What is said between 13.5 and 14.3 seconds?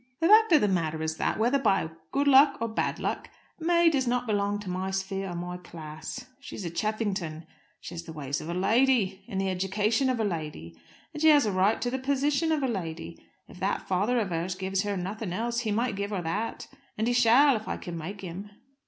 that father of